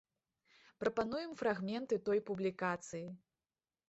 Прапануем 0.83 1.35
фрагменты 1.41 1.99
той 2.07 2.21
публікацыі. 2.31 3.03